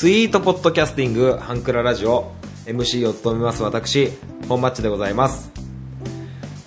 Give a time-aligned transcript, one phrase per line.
[0.00, 2.32] スイートポッドキャスティングハンクララジオ
[2.64, 4.10] MC を務めます私
[4.48, 5.52] 本マッチでございます。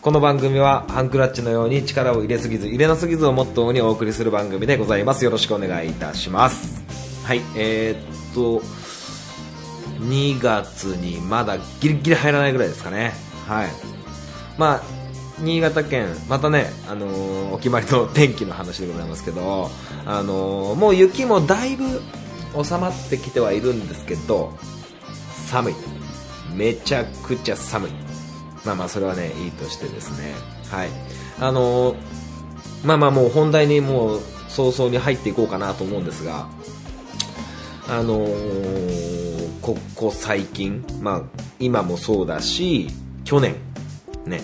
[0.04, 5.26] この番組はハンクラッチのように力を入れすぎず入れなすぎずをモットーにお送りする番組でございます。
[5.26, 6.84] よろしくお願いいたします。
[7.26, 8.64] はいえー、っと
[10.04, 13.14] 2月にまだギリギリ入らないぐらいですかね。
[13.48, 13.70] はい。
[14.60, 14.82] まあ
[15.40, 19.72] 新潟県またね、あのーお決まりの天気の話でございますけど、
[20.06, 22.00] あのーもう雪もだいぶ
[22.62, 24.54] 収まってきてはいるんですけど
[25.48, 25.74] 寒い。
[26.56, 27.92] めちゃくちゃ寒い。
[28.66, 30.34] まあまあそれはねいいとしてですね。
[30.70, 30.90] はい。
[31.40, 31.98] あのー
[32.84, 36.48] まあまあもう本題にもう早々に入っていこうかなと思うんですが
[37.88, 41.22] あのーここ最近まあ
[41.60, 42.88] 今もそうだし
[43.24, 43.56] 去年
[44.26, 44.42] ね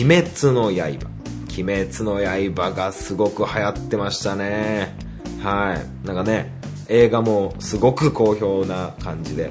[0.00, 1.08] 鬼滅の刃。
[1.52, 2.20] 鬼滅の
[2.54, 4.94] 刃がすごく流行ってましたね。
[5.42, 6.06] はい。
[6.06, 6.59] なんかね
[6.90, 9.50] 映画もすごく好評な感じで。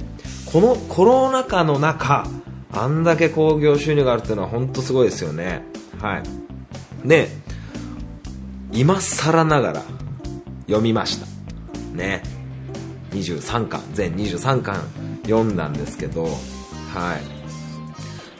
[0.51, 2.27] このコロナ禍の中
[2.71, 5.63] あんだけ興行収入があるっていうのは本当すごいですよね。
[6.01, 7.07] はい。
[7.07, 7.29] で
[8.71, 9.83] 今更ながら
[10.67, 11.27] 読みました。
[11.95, 12.23] ね。
[13.11, 14.83] 23巻全23巻
[15.23, 16.35] 読んだんですけどはい。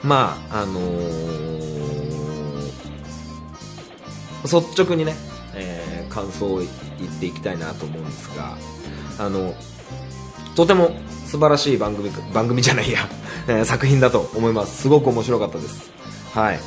[0.06, 1.50] まああのー
[4.42, 5.14] 率直にね、
[5.54, 8.56] えー感想を言っていきたいなと思うんですが
[9.20, 9.54] あの
[10.56, 10.90] とても
[11.26, 13.06] 素晴らしい番組番組じゃないや、
[13.64, 15.90] 作品だと思いますすごく面白かったです
[16.34, 16.60] はい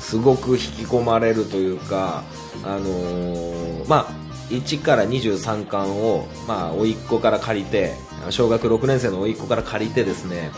[0.00, 2.22] すごく引き込まれるというか
[2.62, 7.94] あのーまあ1から23巻を、まあ、甥っ子から借りて
[8.30, 10.52] 小学6年生の甥っ子から借りてですね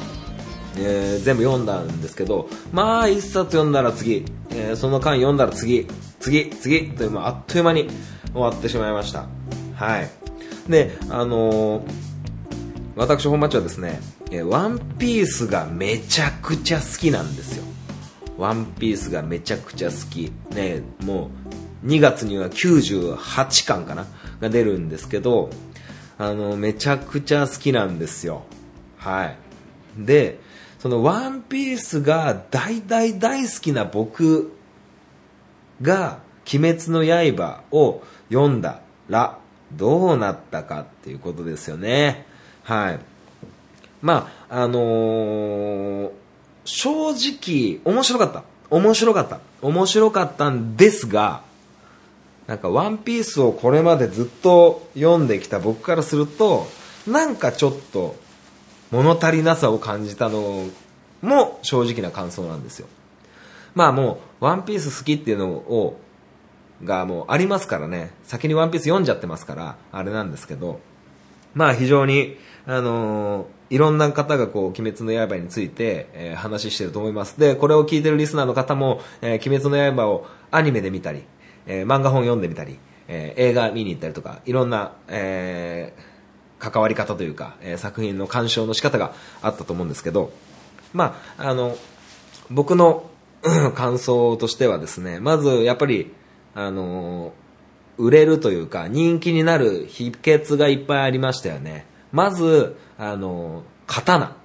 [0.77, 5.87] えー全部読んだんですけど、まあ、一冊読んだら次、えーその間読んだら次、
[6.21, 7.89] 次、次、という、ああっという間に
[8.33, 9.27] 終わってしまいました。
[9.77, 10.11] はい。
[10.69, 12.07] で、あのー
[12.97, 14.01] 私、本町はですね、
[14.31, 17.65] えワンピースがめちゃくちゃ好きなんですよ。
[18.39, 20.33] ワンピースがめちゃくちゃ好き。
[20.55, 21.31] ね、も
[21.85, 24.07] う、2月には98巻かな
[24.41, 25.51] が出るんですけど、
[26.17, 28.45] あの、めちゃくちゃ好きなんですよ。
[28.97, 29.37] はい。
[29.99, 30.41] で、
[30.79, 34.53] そのワンピースが大大大好きな僕
[35.83, 39.39] が鬼滅の刃を読んだら
[39.73, 42.27] どうなったかっていうことですよね。
[42.63, 43.01] はい。
[44.03, 46.11] まあ、あのー
[46.67, 48.43] 正直面白かった。
[48.71, 49.41] 面白かった。
[49.63, 51.43] 面白かったんですが、
[52.47, 56.67] なんかワンピースをこれまでずっと読んできた僕からすると、
[57.07, 58.17] なんかちょっと
[58.91, 60.67] 物足りなさを感じたの
[61.23, 62.89] も正直な感想なんですよ。
[63.75, 66.01] まあもう、ワンピース好きっていうのを、
[66.85, 70.81] がもうありますからね、先にワンピース読んじゃってますから、あれなんですけど、
[71.55, 77.39] まあ非常に、あのいろんな方がこう、鬼滅の刃について、えー話してると思います。
[77.41, 81.23] で、これを聞いてるリスナーの方も、えー鬼滅の刃をアニメで見たり、
[81.67, 86.17] えー漫画本読んでみたり、えー映画見に行ったりとか、いろんな、えー
[86.59, 90.33] 関わり方というか、えー作品の鑑賞の仕方があったと思うんですけど、
[90.93, 91.77] まあ、あの、
[92.51, 93.11] 僕の
[93.75, 96.13] 感想としてはですね、まずやっぱり、
[96.57, 97.35] あの
[97.99, 101.87] 売れるというか人気になる秘訣がいっぱいありましたよね。
[102.13, 104.37] まず、あの刀。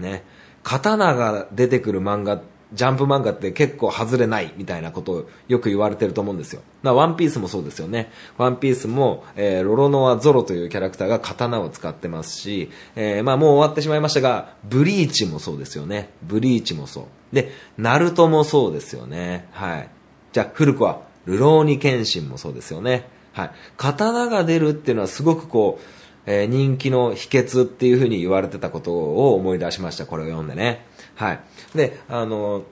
[0.00, 0.24] ね。
[0.64, 2.42] 刀が出てくる漫画、
[2.72, 6.62] ジャンプ漫画って結構外れないみたいなことをよく言われてると思うんですよ。
[6.82, 8.10] だワンピースもそうですよね。
[8.38, 16.10] ワンピースも、えーロロノア・ゾロというキャラクターが刀を使ってますし、えーまあもう終わってしまいましたが、ブリーチもそうですよね。
[16.24, 17.04] ブリーチもそう。
[17.32, 19.48] で、ナルトもそうですよね。
[19.52, 19.88] はい。
[20.32, 23.08] じゃあ、古くは、ルローニケンシンもそうですよね。
[23.32, 23.50] はい。
[23.76, 25.84] 刀が出るっていうのはすごくこう、
[26.26, 30.06] えー人気の秘訣っていうふうに言われてたことを思い出しました。
[30.06, 30.86] これを読んでね。
[31.14, 31.40] はい。
[31.74, 32.64] で、あの、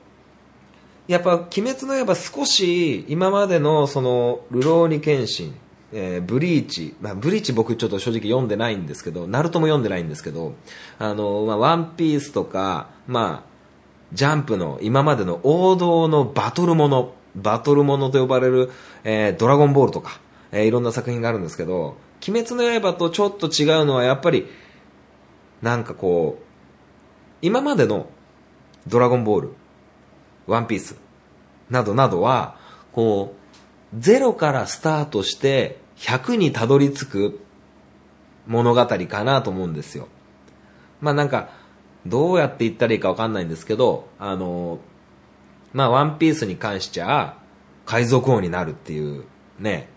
[1.06, 5.54] やっぱ、鬼滅の刃少し、今までの、その、ルローニケンシン、
[5.92, 10.54] えーブリーチ、まあ、ブリーチ僕ちょっと正直読んでないんですけど、ナルトも読んでないんですけど、
[10.98, 13.54] あの、まあ、ワンピースとか、まあ、
[14.14, 18.70] ジャンプの今までの王道のバトルもの、バトルものと呼ばれる、
[19.04, 20.20] えードラゴンボールとか、
[20.52, 21.96] えーいろんな作品があるんですけど、
[22.26, 24.46] 鬼滅の刃とちょっと違うのはやっぱり、
[25.62, 26.44] なんかこう、
[27.42, 28.06] 今までの
[28.86, 29.54] ドラゴンボール、
[30.46, 30.96] ワンピース、
[31.70, 32.56] などなどは、
[32.92, 33.34] こ
[33.94, 37.40] う、ゼロからスタートして100にたどり着く
[38.46, 40.08] 物語かなと思うんですよ。
[41.00, 41.50] まあなんか、
[42.06, 44.78] どうやって言ったらいいかわかんないんですけど、あの、
[45.74, 47.36] まあワンピースに関しちゃ、
[47.84, 49.24] 海賊王になるっていう、
[49.58, 49.88] ね、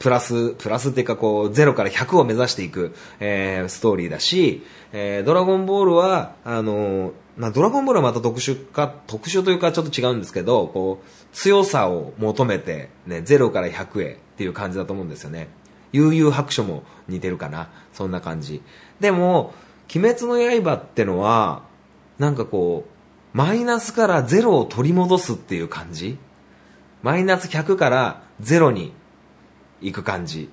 [0.00, 15.48] プラス、プラスっていうかこう、0から100を目指していく、えー、ストーリーだし、えー、ドラゴンボールは、あのー、まあ、ドラゴンボールはまた特殊か、特殊というかちょっと違うんですけど、こう、強さを求めて、ね、0から100へっていう感じだと思うんですよね。
[15.92, 17.70] 悠々白書も似てるかな。
[17.92, 18.62] そんな感じ。
[19.00, 19.52] でも、
[19.94, 21.62] 鬼滅の刃ってのは、
[22.18, 22.89] なんかこう、
[23.32, 26.18] マイナスから0を取り戻すっていう感じ？
[27.02, 28.92] マイナス100から0に
[29.80, 30.50] 行く感じ。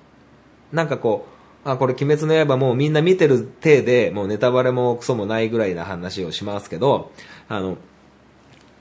[0.72, 1.26] なんかこ
[1.64, 7.10] う、あ、これ鬼滅の刃もうみんな見てる体で、もうネタバレもクソもないぐらいな話をしますけど、
[7.48, 7.78] あの、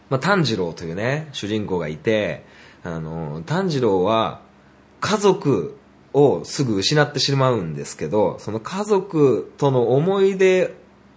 [0.09, 2.45] まあ、炭治郎というね、主人公がいて、
[2.83, 4.41] あの、炭治郎は
[5.01, 5.77] 家族
[6.13, 10.73] をすぐ失ってしまうんですけど、その家族との思い出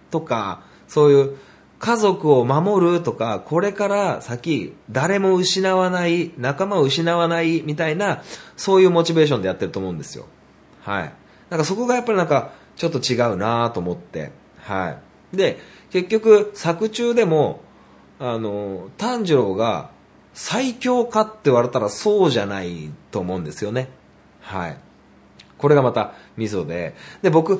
[0.09, 1.37] とか、そういう
[1.81, 8.21] 家族を守るとか、これから先、誰も失わない、仲間を失わないみたいな、
[8.55, 10.27] そういうモチベーションでやってると思うんですよ。
[10.81, 11.13] はい。
[11.49, 14.31] なんかそこがやっぱりなんか、ちょっと違うなと思って。
[14.59, 14.95] は
[15.33, 15.35] い。
[15.35, 17.61] で、結局、作中でも、
[18.19, 19.89] あの、炭治郎が
[20.35, 23.89] 最強かって言われたらそうじゃないと思うんですよね。
[24.39, 24.77] はい。
[25.57, 26.95] これがまたミソで。
[27.23, 27.53] で、僕、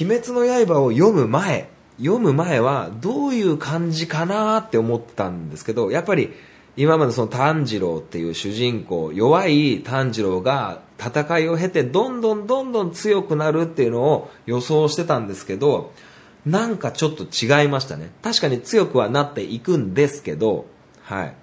[0.00, 1.68] 鬼滅の刃を読む前、
[2.00, 6.32] 読む前はどういう感じかなって思ったんですけど、やっぱり
[6.76, 15.92] 今までその炭治郎っていう主人公、弱い炭治郎が戦いを経てどんどんどんどん強くなるっていうのを予想してたんですけど、
[16.46, 18.10] なんかちょっと違いましたね。
[18.22, 20.66] 確かに強くはなっていくんですけど、
[21.02, 21.34] はい。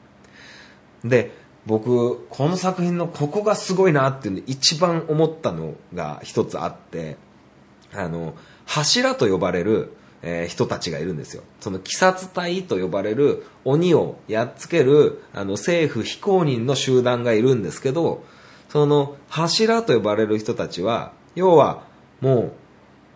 [1.04, 1.32] で、
[1.68, 7.18] 僕、この作品のここがすごいなっていうの一番思ったのが一つあって、
[7.94, 8.34] あの、
[8.66, 11.44] 柱と呼ばれるえー、人たちがいるんですよ。
[11.60, 18.24] その鬼殺隊と呼ばれる鬼をやっつけるあの政府非公認の集団がいるんですけど、
[18.70, 21.84] その柱と呼ばれる人たちは、要は
[22.22, 22.52] もう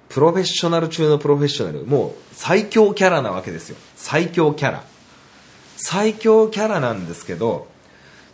[0.10, 3.78] プロフェッショナル中のプロフェッショナル、もう最強キャラなわけですよ。
[3.96, 4.84] 最強キャラ。
[5.78, 7.68] 最強キャラなんですけど、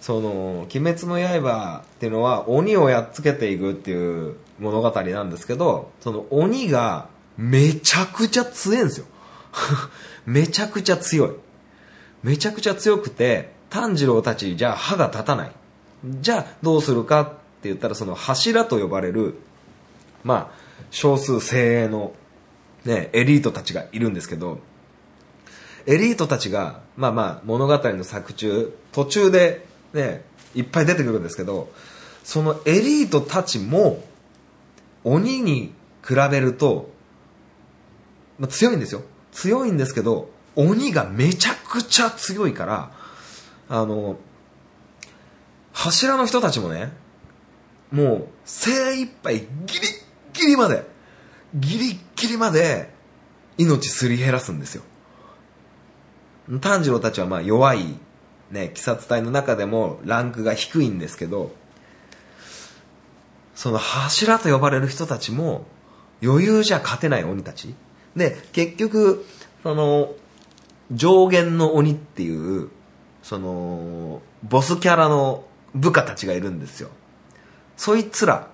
[0.01, 9.06] その、鬼滅の刃っていうのは鬼をやっつけていくっていう物語なんですけど、その鬼がめちゃくちゃ強いんですよ。
[10.25, 11.31] めちゃくちゃ強い。
[12.24, 15.51] めちゃくちゃ強くて、炭治郎たちじゃ歯が立たない。
[16.04, 19.36] じゃあどうするかって言ったらその柱と呼ばれる、
[20.24, 20.57] まあ、
[20.92, 22.13] 少数精鋭の
[22.86, 24.60] ね、エリートたちがいるんですけど、
[25.86, 30.24] エリートたちが、まあまあ物語の作中、途中でね、
[30.56, 31.69] いっぱい出てくるんですけど、
[32.24, 34.04] そのエリートたちも、
[35.04, 35.74] 鬼に
[36.06, 36.89] 比べると
[38.39, 39.04] まあ、強いんですよ。
[39.31, 42.92] 強いんですけど、鬼がめちゃくちゃ強いから、
[43.69, 44.18] あの、
[45.74, 46.92] 柱の人たちもね、
[47.92, 50.86] もう精一杯ギリッギリまで、
[51.56, 52.92] ギリッギリまで
[53.57, 54.84] 命すり減らすんですよ。
[56.62, 57.98] 炭治郎たちはまあ弱い、
[58.51, 61.51] ね、鬼殺隊の中でもランクが低いんですけど、
[63.54, 65.65] その柱と呼ばれる人たちも
[66.24, 67.75] 余裕じゃ勝てない鬼たち。
[68.17, 69.25] で、結局、
[69.63, 70.13] その、
[70.91, 72.69] 上限の鬼っていう、
[73.21, 75.45] その、ボスキャラの
[75.75, 76.89] 部下たちがいるんですよ。
[77.75, 78.47] そいつら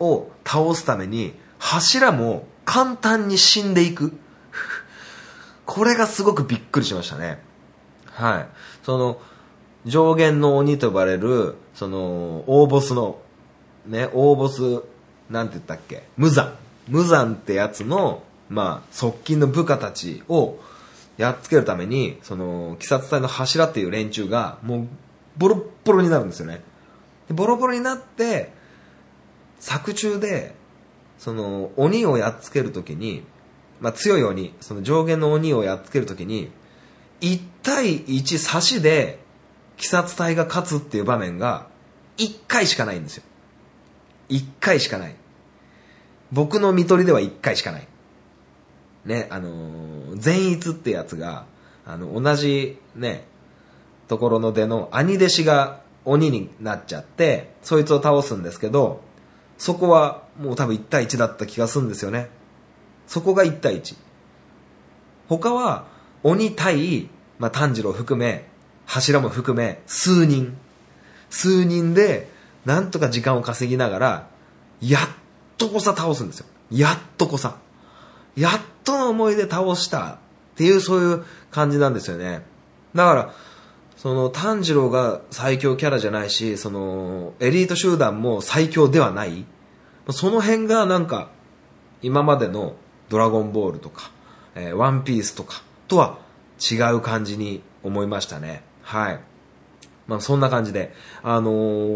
[0.00, 4.16] を倒すために、柱も簡単に死んでいく。
[5.66, 7.42] これがすごくびっくりしましたね。
[8.06, 8.48] はい。
[8.82, 9.20] その、
[9.84, 13.18] 上限の鬼と呼ばれる、その、大ボスの、
[13.86, 14.82] ね、大ボス、
[15.28, 16.04] なんて言ったっけ？
[16.16, 16.54] 無惨。
[16.88, 20.58] 無惨ってやつの、まあ、側近の部下たちを
[21.16, 24.88] やっつけるために、その、鬼殺隊の柱っていう連中が、もう、
[25.36, 26.62] ボロボロになるんですよね。
[27.28, 28.52] ボロボロになって、
[29.60, 30.54] 作中で、
[31.18, 33.24] その、鬼をやっつけるときに、
[33.80, 36.50] まあ、強い鬼、その上限の鬼をやっつけるときに、
[37.20, 39.20] 1対1差しで、
[39.78, 41.68] 鬼殺隊が勝つっていう場面が、
[42.18, 43.24] 1回しかないんですよ。
[44.28, 45.16] 1回しかない。
[46.32, 47.88] 僕の見取りでは1回しかない。
[49.04, 51.44] ね、あのー、善逸ってやつが、
[51.86, 53.26] あの、同じね、
[54.08, 59.00] ところの出の兄弟子が鬼になっちゃって、そいつを倒すんですけど、
[59.58, 62.28] そこはもう多分1対1だった気がするんですよね。
[63.06, 63.96] そこが1対1。
[65.28, 65.86] 他は、
[66.22, 67.08] 鬼対、
[67.38, 68.48] まあ、炭治郎含め、
[68.86, 70.56] 柱も含め、数人。
[71.30, 72.30] 数人で、
[72.64, 74.28] なんとか時間を稼ぎながら、
[74.80, 75.02] やっ
[75.58, 76.46] とこさ倒すんですよ。
[76.70, 77.56] やっとこさ。
[78.36, 80.16] やっとの思いで倒したっ
[80.56, 82.42] ていうそういう感じなんですよね。
[82.94, 83.34] だから、
[83.96, 89.46] その炭治郎が最強キャラじゃないし、そのエリート集団も最強ではない。
[90.10, 91.30] その辺がなんか
[92.02, 92.74] 今までの
[93.08, 94.10] ドラゴンボールとか、
[94.54, 96.18] えーワンピースとかとは
[96.60, 98.62] 違う感じに思いましたね。
[98.82, 99.20] はい。
[100.06, 100.92] まあそんな感じで。
[101.22, 101.50] あの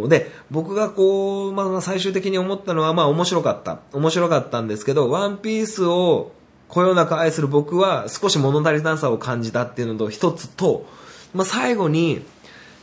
[0.04, 3.80] ーで、僕がこう、まあ最終的に思ったのは、まあ面白かった。
[3.92, 6.32] 面白かったんですけど、ワンピースを
[6.68, 10.86] こよなく愛する僕は少し物足りなさを感じたっていうのと一つと、
[11.34, 12.22] まあ最後に、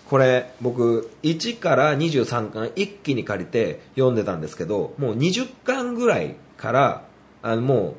[0.10, 7.06] これ僕1から23巻一気に借りて読んでたんですけど、もう20巻ぐらいから、
[7.42, 7.94] あのもう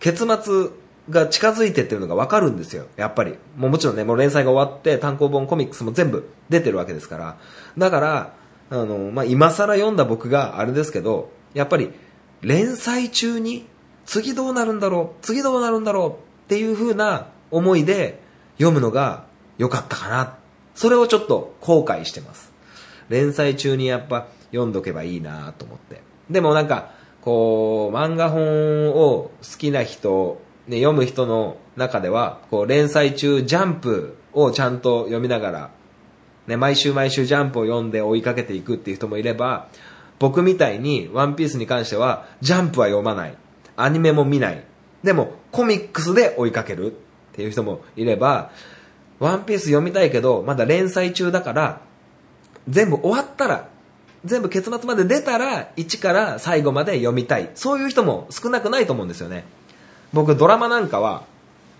[0.00, 0.70] 結末
[1.12, 2.86] が近づいてってるのがわかるんですよ。
[2.96, 3.36] やっぱり。
[3.56, 7.36] もうもちろんね、もう連載が終わって単行本コミックスも全部出てるわけですから。
[7.78, 8.34] だから、
[8.70, 11.92] あの、まあ、今更読んだ僕があれですけど、やっぱり
[12.40, 13.66] 連載中に
[14.06, 16.14] 次どうなるんだろう次どうなるんだろうっ
[16.48, 18.20] ていう風な思いで
[18.56, 19.26] 読むのが
[19.58, 20.38] 良かったかな。
[20.74, 22.52] それをちょっと後悔してます。
[23.08, 26.00] 連載中にやっぱ読んどけばいいなと思って。
[26.30, 35.70] でもなんか、こう、漫画本を好きな人、ね、読む人の中では、こう、連載中ジャンプをちゃんと読みながら、
[36.46, 39.68] ね、毎週毎週ジャンプを読んで追いかけていくっていう人もいれば、
[40.18, 43.36] 僕みたいにワンピースに関しては、ジャンプは読まない。
[43.76, 44.64] アニメも見ない。
[45.02, 46.94] でも、コミックスで追いかけるっ
[47.32, 48.50] ていう人もいれば、
[49.18, 51.80] ワンピース読みたいけど、まだ連載中だから、
[52.68, 53.68] 全部終わったら、
[54.24, 57.50] 全部結末まで出たら、1から最後まで読みたい。
[57.54, 59.44] そういう人も少なくないと思うんですよね。
[60.12, 61.24] 僕、ドラマなんかは、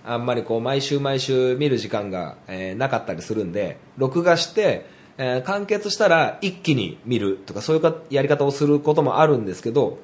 [0.05, 4.87] あんまりこう、毎週毎週見る時間が、えーなかったりするんで、録画して、
[5.19, 9.99] えー完結したら一気に見るとか、そういうかやり方をすることもあるんですけど、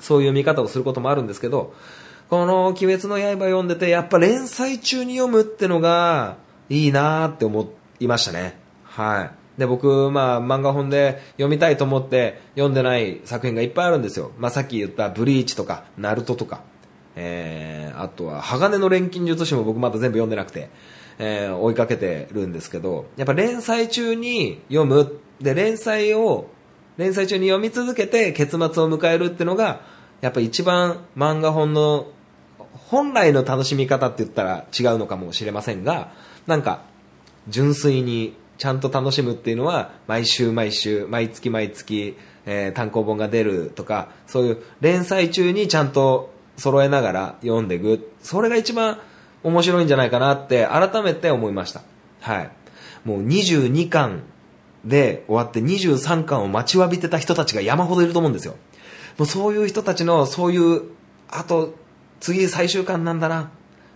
[0.00, 1.74] そういう見方をすることもあるんですけど、
[2.28, 6.36] この鬼滅の刃読んでて、やっぱ連載中に読むってのが
[6.68, 8.56] いいなーって思いましたね。
[8.84, 9.30] はい。
[9.60, 14.30] で、僕、まあ、漫画本で読みたいと思って読んでない作品がいっぱいあるんですよ。
[14.38, 16.62] まあ、さっき言ったブリーチとか、ナルトとか、
[17.16, 20.70] えー、あとは、鋼の錬金術師も僕まだ全部読んでなくて、
[21.18, 26.48] えー、追いかけてるんですけど、やっぱ連載中に読む、で、連載を、
[26.96, 29.80] 連載中に読み続けて結末を迎えるっていうのが、
[30.20, 32.08] やっぱ一番漫画本の
[32.90, 36.12] 本来の楽しみ方って言ったら違うのかもしれませんが、
[36.46, 36.82] なんか、
[37.48, 48.12] 純粋にちゃんと楽しむっていうのは、毎週毎週、毎月毎月、えー単行本が出るとか、そういう連載中にちゃんと揃えながら読んでいく。
[48.22, 48.98] それが一番
[49.42, 51.82] 面白いんじゃないかなって改めて思いました。
[52.20, 52.50] はい。
[53.04, 54.22] もう22巻
[54.84, 58.56] で終わって23巻を待ちわびてた人たちが山ほどいると思うんですよ。
[59.18, 60.82] もうそういう人たちの、そういう、
[61.28, 61.74] あと、
[62.20, 63.50] 次最終巻なんだな。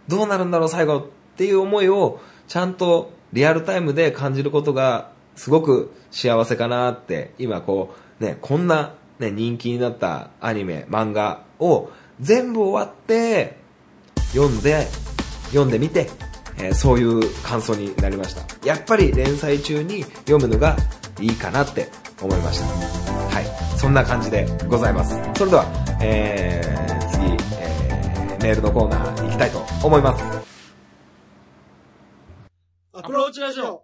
[0.08, 1.06] どうなるんだろう最後っ
[1.36, 11.90] ていう思いをちゃんとリアルタイムで感じることがすごく幸せかなって今こうねこんなね人気になったアニメ漫画を
[12.20, 13.56] 全部終わって
[14.32, 14.86] 読んで
[15.48, 16.08] 読んでみて、
[16.58, 18.42] えーそういう感想になりました。
[18.66, 20.76] やっぱり連載中に読むのが
[21.20, 21.88] いいかなって
[22.20, 22.66] 思いました。
[22.66, 23.78] はい。
[23.78, 25.16] そんな感じでございます。
[25.36, 25.64] それでは、
[26.00, 27.24] えー次、
[27.58, 30.24] えーメールのコーナー行きたいと思います。
[32.92, 33.83] アプローチラジオ。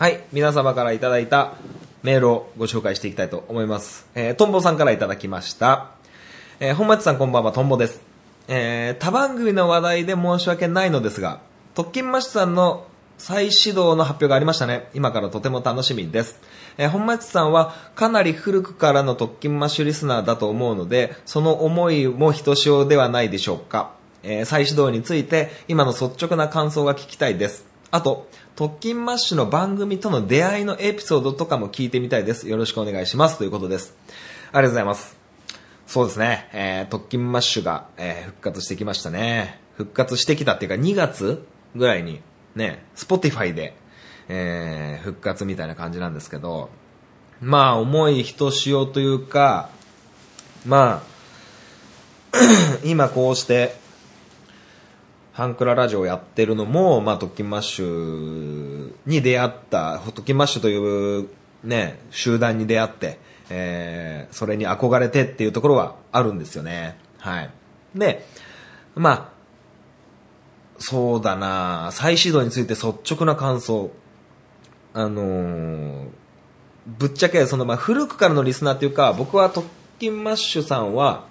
[0.00, 1.52] はい、皆様からいただいた
[2.02, 4.06] メールをご紹介していきたいと思います。
[4.14, 5.90] えー、トンボさんからいただきました。
[6.58, 8.00] えー、本町さんこんばんは、トンボです。
[8.48, 11.40] えー、他番組の話題で申し訳ないのですが、
[11.74, 12.86] 特勤マッシュさんの
[13.18, 14.88] 再始動の発表がありましたね。
[14.94, 16.40] 今からとても楽しみです。
[16.78, 23.90] えー本町さんはかなり古くからの特勤マッシュリスナーだと思うので、その思いもひとしおではないでしょうか。
[24.22, 27.68] えー再始動について今の率直な感想が聞きたいです。
[27.90, 32.48] あと、特勤マッシュの番組との出会いのエピソードとかも聞いてみたいです。
[32.48, 33.38] よろしくお願いします。
[33.38, 33.94] ということです。
[34.52, 35.16] ありがとうございます。
[35.86, 39.60] そうですね、えー、特勤マッシュが、えー復活してきましたね。
[39.76, 41.44] 復活してきたっていうか2月
[41.74, 42.20] ぐらいに
[42.54, 43.74] ね、Spotify で、
[44.28, 46.70] えー復活みたいな感じなんですけど、
[47.40, 49.70] まあ、思いひとしおというか、
[50.66, 52.38] まあ、
[52.84, 53.79] 今こうして、
[55.40, 61.30] ハンクララジオをやってるのも、まあ、トッキンマッシュに出会った、トッキンマッシュという
[61.64, 63.18] ね、集団に出会って、
[63.48, 66.98] えー、それに憧れてっていうところはあるんですよね。
[67.20, 67.50] はい。
[67.94, 68.26] で、
[68.94, 69.32] まあ、
[70.78, 73.90] そうだな再始動について率直な感想。
[74.92, 76.08] あのー
[76.86, 79.66] ぶっちゃけ、その、まあ、古くからのリスナーっていうか、僕は特
[80.00, 81.29] 勤マッシュさんは、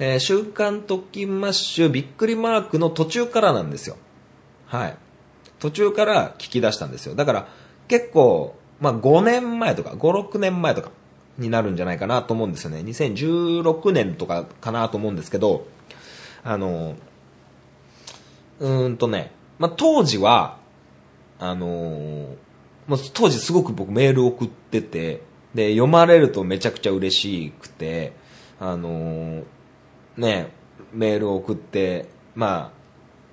[0.00, 3.96] えー週刊特勤マッシュびっくりマークの途中からなんですよ。
[4.66, 4.96] はい。
[5.58, 7.14] 途中から聞き出したんですよ。
[7.14, 7.48] だから、
[7.86, 10.90] 結構、まあ、5年前とか、5、6年前とか
[11.36, 12.78] になるんじゃないかなと思うんですよね。
[12.78, 15.66] 2016年とかかなと思うんですけど、
[16.42, 16.96] あの、
[18.58, 20.56] うーんとね、まあ、当時は、
[21.38, 22.36] あの
[22.88, 25.20] まあ、当時すごく僕メール送ってて、
[25.54, 28.12] で、読まれるとめちゃくちゃ嬉しくて、
[28.58, 29.42] あの
[30.20, 30.52] ね、
[30.92, 32.80] メールを送って、まあ、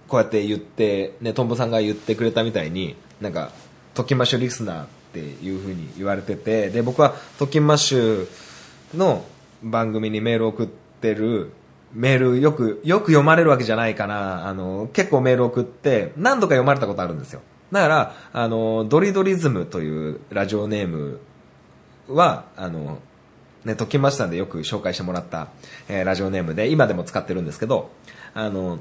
[0.08, 3.52] こうやって言って、ね、トンボさんが言ってくれたみたいに、なんか、
[3.94, 8.28] トキマッシュリスナーっていう風に言われてて、で、僕はトキマッシュ
[8.96, 9.26] の
[9.62, 11.52] 番組にメールを送ってる、
[11.94, 14.48] メールよく、よく読まれるわけじゃないかな。
[14.48, 17.42] あの、結構メール送って、何度か読まれたことあるんですよ。
[17.72, 21.20] だから、あの、ドリドリズムというラジオネーム
[22.08, 23.00] は、あの、
[23.66, 25.50] ね、ときましたんでよく紹介してもらった、
[25.90, 27.90] えーラジオネームで、今でも使ってるんですけど、
[28.34, 28.80] あの、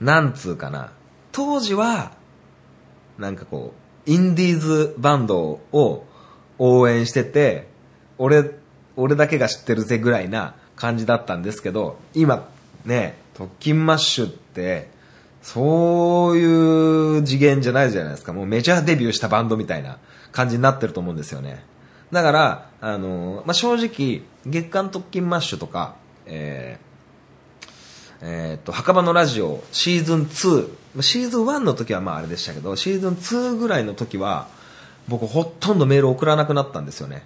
[0.00, 0.92] なんつうかな。
[1.32, 2.12] 当時は、
[3.18, 3.74] なんかこ
[4.06, 6.04] う、インディーズバンドを
[6.58, 7.68] 応援してて、
[8.18, 8.50] 俺、
[8.96, 12.48] 俺だけが知ってるぜぐらいな感じだったんですけど、今、
[12.84, 14.90] ね、特勤マッシュって、
[15.42, 18.32] そういう次元じゃないじゃないですか。
[18.32, 19.98] もうメジャーデビューしたバンドみたいな
[20.32, 21.64] 感じになってると思うんですよね。
[22.12, 25.96] だから、あの、まあ、正直、月刊特勤マッシュとか、
[26.26, 26.90] えー
[28.22, 34.48] えーっと、墓場のラジオシーズン2、シーズン1の時はまああれでしたけど、シーズン2ぐらいの時は、
[35.08, 37.22] 僕ほとんどメール送らなくなったんですよね。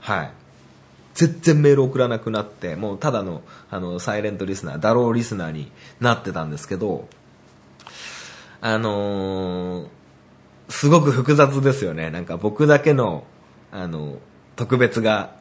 [0.00, 0.30] はい。
[1.14, 7.08] 全然メール送らなくなって、もうただの、あの、サイレントリスナー、ダローリスナーになってたんですけど、
[8.60, 9.86] あのー
[10.70, 12.10] すごく複雑ですよね。
[12.10, 13.24] なんか僕だけの、
[13.72, 14.18] あの、
[14.60, 15.36] 特別が、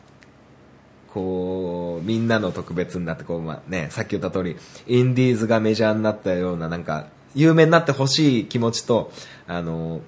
[1.14, 4.56] こう、みんなの特別になって、こう、まあね、さっき言った通り、
[4.88, 9.12] インディーズがメジャーになったような、なんか、有名になってほしい気持ちと、
[9.46, 10.00] あの、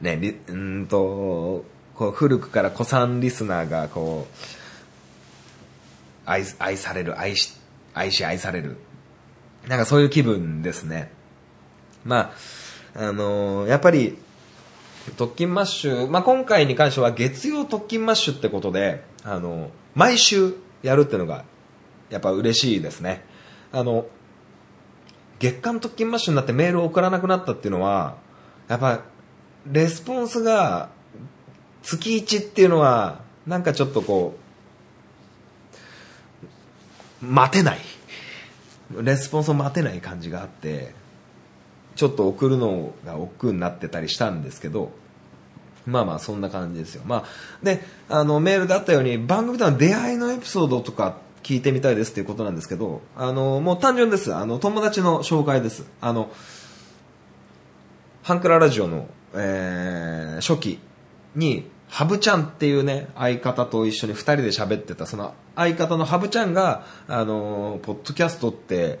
[0.00, 4.34] ね、リうんと、こう、古くから古参リスナーが、こう、
[6.24, 7.52] 愛、愛される、愛し、
[7.92, 8.78] 愛し愛される。
[9.68, 11.10] なんかそういう気分ですね。
[12.02, 12.32] ま
[12.94, 14.16] あ、あのやっぱり、
[15.12, 21.44] 特勤マッシュ、まあ、今回に関しては月曜特勤マッシュってことで、あの、毎週やるっていうのが、
[22.10, 23.24] やっぱ嬉しいですね。
[23.72, 24.06] あの、
[25.38, 28.16] 月刊特勤マッシュになってメールを送らなくなったっていうのは、
[28.68, 29.02] やっぱ、
[29.70, 30.90] レスポンスが
[31.82, 34.36] 月1っていうのは、なんかちょっとこ
[37.22, 37.78] う、待てない。
[39.02, 40.94] レスポンスを待てない感じがあって、
[41.96, 44.92] ちょっと送るのが億劫になってたりしたんですけど、
[45.86, 47.02] まあまあそんな感じですよ。
[47.06, 47.24] まあ、
[47.62, 54.34] で、あのメールであったように番組との出会いのエピソードとか聞いてみたいですっていうことなんですけど、あの、もう単純です。
[54.34, 55.86] あの、友達の紹介です。
[56.00, 56.30] あの、
[58.22, 60.78] ハンクララジオの、えー初期
[61.36, 68.98] に、ハブちゃんっていうね、相方と一緒に二人で喋ってた、その相方のハブちゃんが、あの、ポッドキャストって、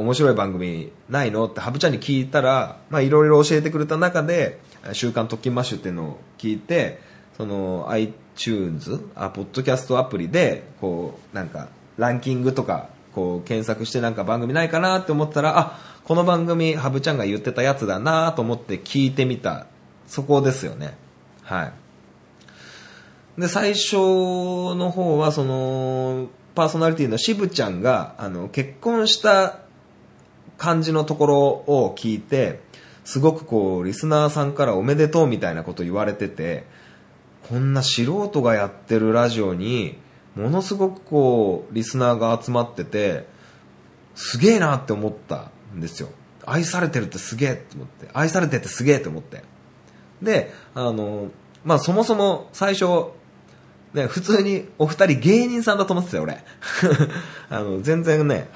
[0.00, 1.46] 面白い番組ないの？
[1.46, 4.60] ってハブちゃんに聞いたら、まあいろいろ教えてくれた中で、
[4.92, 7.00] 週刊特勤マッシュっていうのを聞いて、
[7.36, 19.66] その iTunes、あ、ポッドキャストアプリで、こう、なんか、ランキングとか、こう、検索してなんか番組ないかなって思ったら、あ、この番組、ハブちゃんが言ってたやつだなと思って聞いてみた。
[20.06, 20.96] そこですよね。
[21.42, 21.72] は
[23.36, 23.40] い。
[23.40, 29.60] で、最初の方は、その、パーソナリティの渋ちゃんが、あの、結婚した
[30.60, 32.60] 感じのところを聞いて、
[33.04, 36.66] すごくこう、リスナーさんからおめでとうみたいなこと言われてて、
[37.48, 39.96] こんな素人がやってるラジオに、
[40.36, 43.26] ものすごくこう、リスナーが集まってて、
[44.14, 46.10] すげえなって思ったんですよ。
[46.44, 49.42] 愛されてるってすげえって思って、愛されててすげえって思って。
[50.20, 51.28] で、あの、
[51.64, 53.12] まあそもそも最初、
[53.94, 56.44] ね、普通にお二人芸人さんだと思ってたよ、俺。
[57.48, 58.50] あの、全然ね、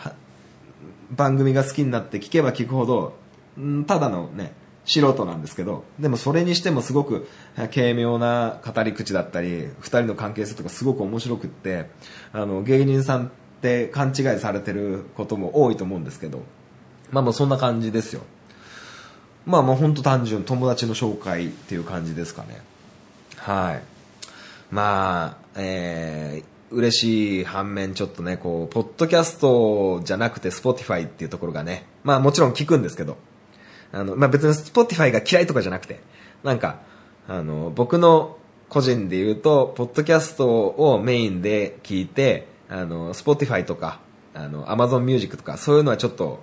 [1.11, 3.17] 番組が好きになって聞けば聞くほど、
[3.61, 4.53] んただのね、
[4.85, 7.27] 素人なんですけど、でもそれにしてもすごく
[7.75, 11.87] 軽妙な語り口だったり、二人の関係性とかすごく面白くって、
[12.33, 13.31] あの、芸人さんっ
[13.63, 16.43] て勘違いされてることも多いと思うんですけど、
[17.11, 18.23] まあもうそんな感じですよ。
[19.47, 22.61] まあもうほんと単純、友達の紹介っていう感じですかね。
[23.37, 23.83] はい。
[24.71, 33.17] まあ、えー、嬉しい反面ちょっとね、こう、ポッドキャストじゃなくて Spotify っていうところがね、まあもちろん聞くんですけど、
[33.93, 36.01] あの、まあ別に Spotify が嫌いとかじゃなくて、
[36.43, 36.81] なんか、
[37.29, 38.37] あの、僕の
[38.69, 44.01] 個人で言うと、ポッドキャストをメインで聞いて、あの、Spotify とか、
[44.35, 46.43] あの、Amazon Music とか、そういうのはちょっと、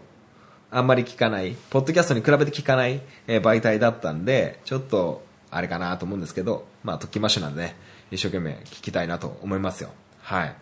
[0.71, 7.75] あんまり聞かない、ポッドキャストに比べて聞かない、え媒体だったんで、ちょっと、あれかなと思うんですけど、まあ、トッキンマッシュなんでね、
[8.09, 9.89] 一生懸命聞きたいなと思いますよ。
[10.31, 10.55] はい。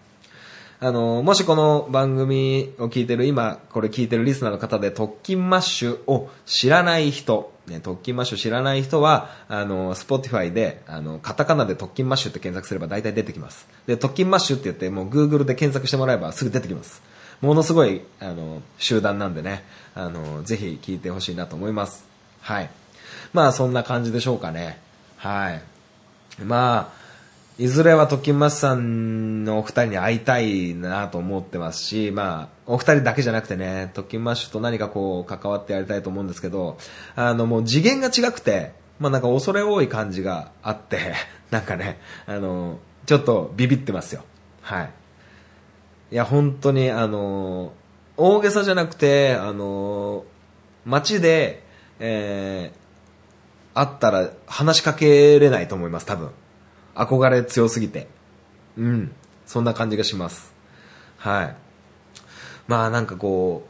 [0.80, 13.68] あの、もしこの番組を聞いてる、今、これ聞いてるリスナーの方で、トッキンマッシュを知らない人、ね、トッキンマッシュ知らない人は、あの、 Spotify で、あの、カタカナでトッキンマッシュって検索すれば大体出てきます。
[13.86, 17.04] で、トッキンマッシュって言って、もう Google で検索してもらえばすぐ出てきます。
[17.42, 22.06] ものすごい、あの、集団なんでね、あの、ぜひ聞いてほしいなと思います。
[22.42, 22.72] はい。
[23.34, 24.80] まあ、そんな感じでしょうかね。
[25.18, 25.62] はい。
[26.44, 26.99] まあ、
[27.60, 36.78] いずれはトッキンマッシュさんのお二人に会いたいなと思ってますし、まあ、お二人だけじゃなくてね、トッキンマッシュと何かこう関わってやりたいと思うんですけど、
[37.18, 41.16] あのもう次元が違くて、まあなんか恐れ多い感じがあって、
[41.52, 44.24] なんかね、あの、ちょっとビビってますよ。
[44.62, 44.90] はい。
[46.14, 47.74] いや、本当にあの、
[48.16, 50.24] 大げさじゃなくて、あの、
[50.86, 51.62] 街で、
[52.00, 56.30] えー、会ったら話しかけれないと思います、多分。
[57.00, 58.08] 憧れ強すぎて。
[58.78, 59.12] うん。
[59.46, 60.54] そんな感じがします。
[61.18, 61.56] はい。
[62.68, 63.68] まあなんかこ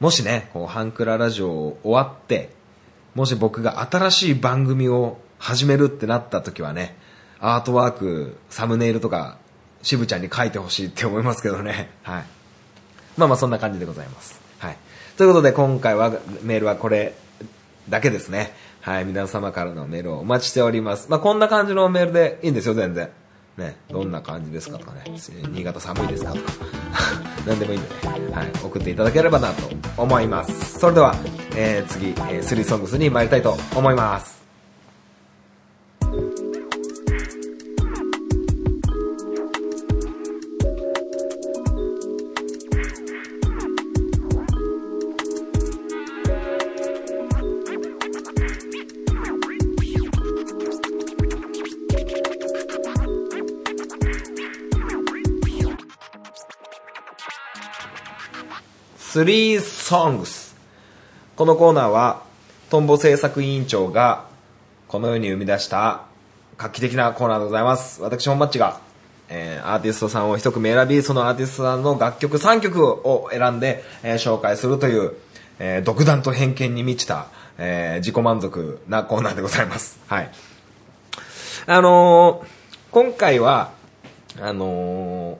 [0.00, 2.50] う、もしね、こう、ハンクララジオ終わって、
[3.14, 6.96] もし僕が新しい番組を始めるってなった時はね、
[7.38, 9.38] アートワーク、サムネイルとか、
[9.82, 11.90] 渋ちゃんに書いてほしいって思いますけどね。
[12.02, 12.24] はい。
[13.16, 14.40] まあまあそんな感じでございます。
[14.58, 14.76] はい。
[15.16, 16.12] ということで今回は
[16.42, 17.14] メールはこれ
[17.88, 18.54] だけですね。
[18.80, 19.04] はい。
[19.04, 21.10] 皆様からのメールをお待ちしております。
[21.10, 23.10] まあこんな感じのメールでいいんですよ、全然。
[23.56, 23.76] ね。
[23.90, 25.04] どんな感じですかとかね。
[25.52, 26.52] 新潟寒いですかとか。
[27.46, 28.34] 何でもいいんでね。
[28.34, 28.50] はい。
[28.64, 30.78] 送っていただければなと思います。
[30.78, 31.14] それでは、
[31.56, 34.39] えー、次、えー、スリーソングスに参りたいと思います。
[59.20, 60.56] スリーソングス。
[61.36, 62.22] このコーナーは、
[62.70, 64.24] トンボ制作委員長が、
[64.88, 66.04] この世に生み出した
[66.56, 68.00] 画期的なコーナーでございます。
[68.00, 68.80] 私、本マッチが、
[69.28, 75.12] えーアーティストさんを一組選び、そのアーティストさんの楽曲3曲を選んで、えー紹介するという、
[75.58, 77.26] えー独断と偏見に満ちた、
[77.58, 80.00] えー自己満足なコーナーでございます。
[80.06, 80.30] はい。
[81.66, 82.46] あのー
[82.90, 83.72] 今回は、
[84.40, 85.36] あのー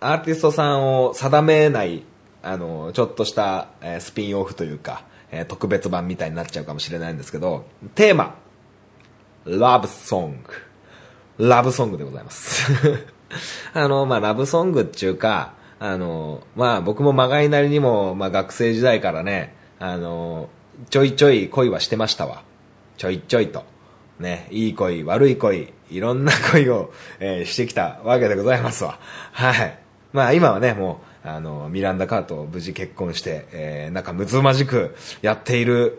[0.00, 2.02] アーティストさんを定めない、
[2.46, 7.64] あの、ちょっとした、えスピンオフというか、え特別版みたいになっちゃうかもしれないんですけど、
[7.96, 8.36] テーマ、
[9.44, 10.42] ラブソン
[11.38, 11.48] グ。
[11.48, 12.70] ラブソングでございます。
[13.74, 20.48] あの、まあ、ラブソングっていうか、あの、まあ、僕もまがいなりにも、まあ、学生時代からね、あの、
[20.88, 22.42] ちょいちょい恋はしてましたわ。
[22.96, 23.64] ちょいちょいと。
[24.20, 28.98] ね、いい恋、悪い恋、いろんな恋を、えーしてきたわけでございますわ。
[29.32, 29.78] はい。
[30.12, 35.98] まあ今はね、もう、あの、ミランダ・カーと無事結婚して、えー、なんかむつまじくやっている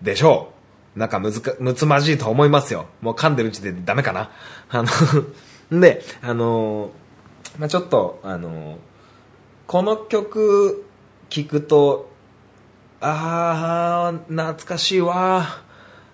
[0.00, 0.52] でしょ
[0.96, 0.98] う。
[0.98, 2.86] なんかむずか、むつまじいと思いますよ。
[3.00, 4.30] もう噛んでるうちでダメかな。
[4.70, 4.88] あの、
[5.80, 6.90] で、あの、
[7.58, 8.78] まあちょっと、あの、
[9.66, 10.84] この曲
[11.28, 12.10] 聴くと、
[13.00, 15.46] あー、懐かしいわ。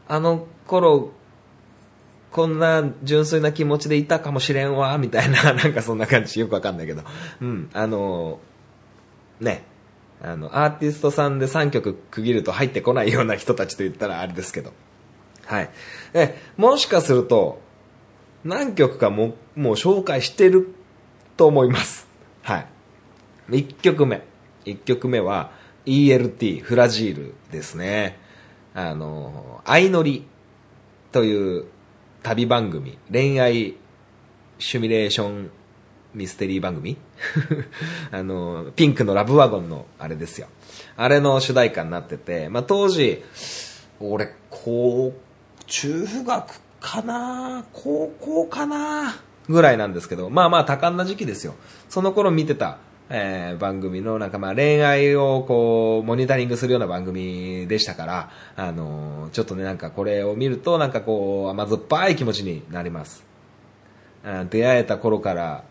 [0.09, 1.11] あの頃、
[2.37, 7.03] こんな純粋な気持ちでいたかもしれんわ、みたいな、 なんかそんな感じよくわかんないけど。
[7.41, 8.41] うん、あの、
[9.41, 9.65] ね、
[10.23, 14.75] あの、アーティストさんで3曲区切ると入ってこないような人たちと言ったらあれですけど。
[15.47, 15.71] はい。
[16.13, 17.59] え、もしかすると、
[18.45, 20.69] 何曲かも、もう紹介してる
[21.39, 22.07] と思います。
[22.43, 22.67] はい。
[23.63, 24.21] 1曲目。
[24.67, 25.53] 1曲目は
[25.87, 28.19] ELT、フラジールですね。
[28.75, 30.27] あの、相乗り
[31.13, 31.65] という
[32.27, 33.77] 旅番組、恋愛
[34.59, 35.49] シミュレーション
[36.13, 36.97] ミステリー番組？
[38.11, 40.49] あの、ピンクのラブワゴンのあれですよ。
[40.97, 43.23] あれの主題歌になってて、まあ、当時、
[44.01, 45.15] 俺、高、
[45.69, 51.55] 中学かな高校かなぐらいなんですけど、まあまあ多感な時期ですよ。
[51.89, 63.25] その頃見てたえー番組のなんかまあ恋愛をこう、モニタリングするような番組でしたから、あのーちょっとねなんかこれを見るとなんかこう、甘酸っぱい気持ちになります。
[64.51, 65.65] 出会えた頃から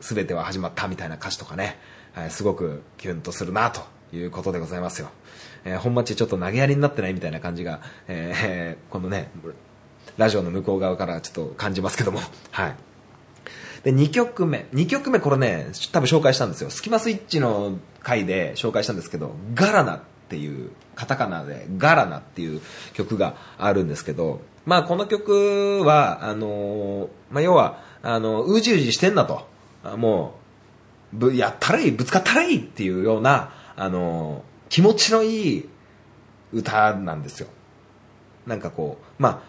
[0.00, 1.78] 全ては始まったみたいな歌詞とかね、
[2.12, 3.80] はい、すごくキュンとするなと
[4.14, 5.08] いうことでございますよ。
[5.64, 9.30] えー本町ちょっと投げやりになってないみたいな感じが、えーこのね、
[10.18, 12.74] ラジオの向こう側からちょっと感じますけども、はい。
[13.86, 14.66] で、2曲目。
[14.74, 16.70] 2曲目これね、多分紹介したんですよ。
[16.70, 22.60] スキマスイッチの回で紹介したんですけど、ガラナっていう、カタカナでガラナっていう
[22.94, 29.46] 曲があるんですけど、まあこの曲は、あのーまあ要は、あの、うじうじしてんなと。
[29.96, 30.34] も
[31.12, 35.68] う、ぶ、やったらいい、ぶつかったらいいっていうような、あのー気持ちのいい
[36.52, 37.46] 歌なんですよ。
[38.48, 39.44] なんかこう、ま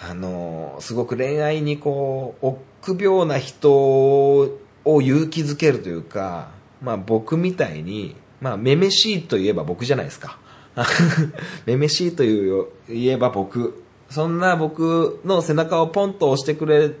[0.00, 2.46] あ、あのーすごく恋愛にこう、
[2.84, 6.50] 臆病な人を勇気づけるというか、
[6.82, 10.38] まあ僕みたいに、まあめめしいといえば僕じゃないですか。
[11.66, 13.82] めめしいというよ言えば僕。
[14.10, 16.92] そんな僕の背中をポンと押してくれ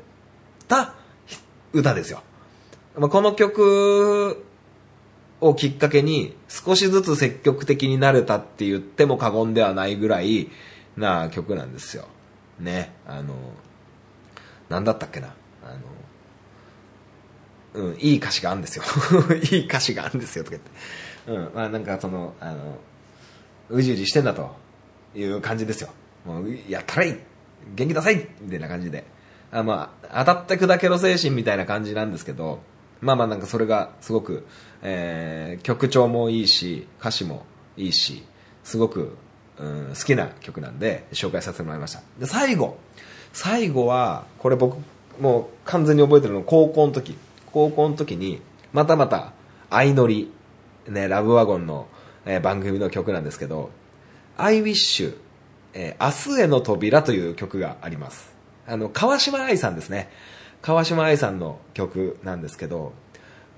[0.66, 0.94] た
[1.72, 2.22] 歌ですよ。
[2.96, 4.42] まあ、この曲
[5.40, 10.48] をきっかけに少しずつ積極的になれたって言っても過言ではないぐらい
[10.96, 12.06] な曲なんですよ。
[12.58, 12.94] ね。
[13.06, 13.34] あの、
[14.68, 15.34] なんだったっけな。
[17.74, 18.84] うん、いい歌詞があるんですよ。
[19.50, 20.56] いい歌詞があるんですよ、とか
[21.26, 21.48] 言って。
[21.48, 22.78] うん、まあなんかその、あの、
[23.70, 24.54] うじうじしてんだと
[25.14, 25.90] いう感じですよ。
[26.24, 27.16] もう、やったらいい
[27.74, 29.04] 元気出さいみたいな感じで。
[29.50, 32.60] あまあ、当たって砕けろ精神みたいな感じなんですけど、
[33.00, 34.46] まあまあなんかそれがすごく、
[34.82, 37.44] えー曲調もいいし、歌詞も
[37.76, 38.24] いいし、
[38.62, 39.16] すごく、
[39.58, 42.02] うん、好きな曲なんで紹介させてもらいました。
[42.18, 42.78] で、最後。
[43.32, 44.78] 最後は、これ僕、
[45.20, 47.16] もう完全に覚えてるの高校の時。
[47.54, 49.32] 高校の時に、またまた、
[49.70, 50.32] 相乗り、
[50.88, 51.86] ね、ラブワゴンの、
[52.26, 53.70] えー番組の曲なんですけど、
[54.36, 55.16] I Wish、
[55.72, 58.34] えー明日への扉という曲があります。
[58.66, 60.10] あの、川嶋あいさんですね。
[60.62, 62.92] 川嶋あいさんの曲なんですけど、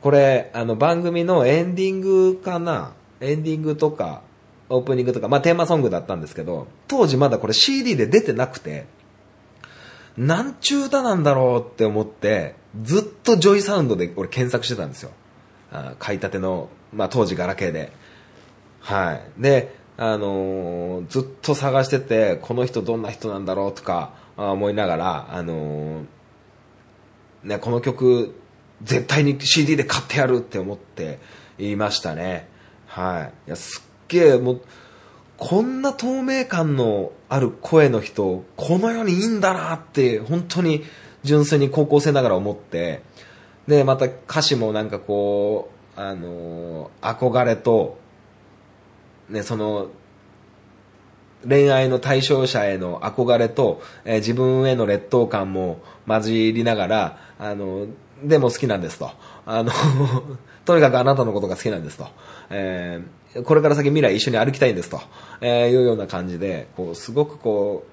[0.02, 2.92] これ、あの、番組のエンディングかな？
[3.20, 4.22] エンディングとか、
[4.68, 8.84] オープニングとか、まあ、テーマソングだったんですけど、当時まだこれ CD で出てなくて、
[10.16, 15.10] なんちゅう歌なんだろうって思って、ずっと JOYSOUND で俺検索してたんですよ。
[15.72, 17.92] あ買いたての、まあ、当時ガラケーで。
[18.80, 19.42] はい。
[19.42, 26.04] で、あのーずっと探してて、この人どんな人なんだろうとか思いながら、あのー
[27.44, 28.34] ね、この曲、
[28.82, 31.18] 絶対に CD で買ってやるって思って
[31.58, 32.48] 言いましたね。
[32.86, 33.48] はい。
[33.48, 34.62] いや、すっげえ、もう、
[35.38, 40.84] こんな透明感のある声の人、この世にいいんだなって、本当に
[41.24, 43.02] 純粋に高校生ながら思って、
[43.66, 47.98] で、また歌詞もなんかこう、あのー憧れと、
[49.28, 49.88] ね、その、
[51.46, 57.86] 恋愛の対象者への憧れと、えー自分への劣等感も混じりながら、あの、
[58.22, 59.10] でも好きなんですと。
[59.44, 59.70] あの、
[60.64, 62.06] とにかくあなたのことが好きなんですと。
[62.48, 65.00] えーこれから先未来一緒に歩きたいんですと。
[65.40, 67.84] えーいうような感じで、こう、すごくこ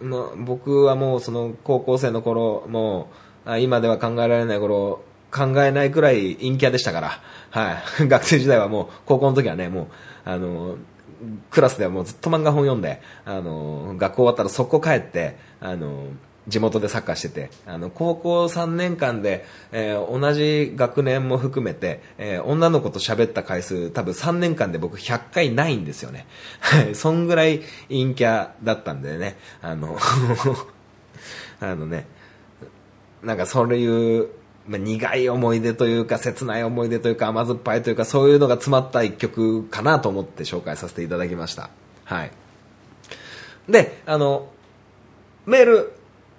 [0.00, 3.08] う、まあ、僕はもうその高校生の頃、も
[3.46, 8.06] う、今では考えられない頃、考えないくらい陰キャでしたから、はい。
[8.08, 9.86] 学生時代はもう、高校の時はね、もう、
[10.24, 10.76] あの、
[11.50, 16.06] クラスではもうずっと漫画本読んで、あの、学校終わったら速攻帰って、あの、
[16.48, 26.26] 地元でサッカーしてて、あの、高校3年間で、えー同じ学年も含めて、えー女の子と喋った回数、多分3年間で僕100回ないんですよね。
[26.60, 26.94] はい。
[26.94, 29.96] そんぐらい陰キャだったんでね、あの、
[31.60, 32.06] あのね、
[33.22, 34.28] なんかそういう、
[34.66, 41.70] まあ、苦い思い出というか、切ない思い出というか、甘酸っぱいというか、そういうのが詰まった一曲かなと思って紹介させていただきました。
[42.04, 42.30] はい。
[43.68, 44.48] で、あの、
[45.46, 45.92] メール、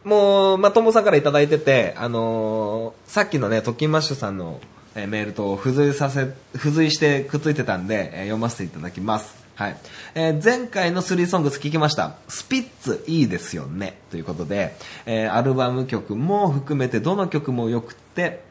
[0.03, 4.59] もう、まともさんからいただいてて、あのーさっきのね、トッキンマッシュさんの、
[4.95, 9.35] えーメールと付随させ、付随してくっついてたんで、えー読ませていただきます。
[9.55, 9.77] はい。
[10.15, 12.15] えー前回のスリーソングス聞きました。
[12.27, 13.97] スピッツいいですよね。
[14.11, 18.41] ということで、えーアルバム曲も含めてどの曲も良くて、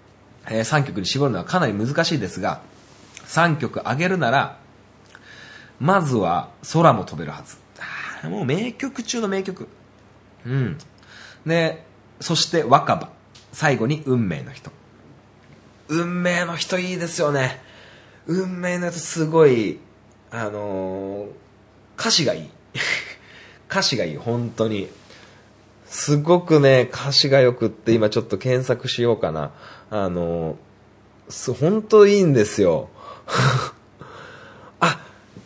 [0.49, 2.61] え3曲に絞るのはかなり難しいですが、
[3.27, 4.59] 3曲あげるなら、
[5.81, 7.57] まずは空も飛べるはず。
[8.23, 9.69] あーもう名曲中の名曲。
[10.47, 10.79] うん。
[11.47, 11.85] で、
[12.21, 13.11] そして若葉。
[13.53, 14.71] 最後に運命の人。
[15.89, 17.61] 運命の人いいですよね。
[18.27, 19.79] 運命の人すごい、
[20.31, 21.29] あのー
[21.99, 22.51] 歌詞がいい。
[23.71, 24.89] 歌詞がいい、本当に。
[25.87, 29.53] すごくね、歌詞がよくって今ちょっと検索しようかな。
[29.91, 30.57] あのー
[31.29, 32.89] す本当いいんですよ。
[34.81, 35.01] あ、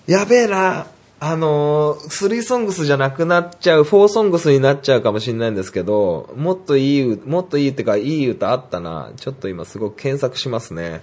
[0.06, 0.86] やべえな。
[1.18, 9.12] あのー、3ソングスじゃなくなっちゃう、4ソングスになっちゃうかもしれないんですけど、もっといい、もっといいってか、いい歌あったな。
[9.16, 11.00] ちょっと今すごく検索しますね。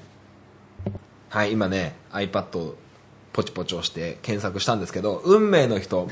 [1.29, 2.75] はい、今ね、iPad を
[3.33, 6.07] ポチポチ押して検索したんですけど、運命の人。